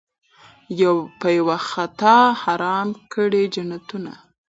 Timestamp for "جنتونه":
3.55-4.13